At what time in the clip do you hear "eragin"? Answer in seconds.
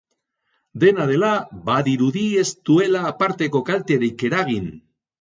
4.33-4.71